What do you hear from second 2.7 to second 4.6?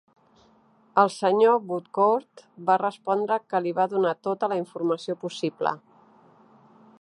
va respondre que li va donar tota la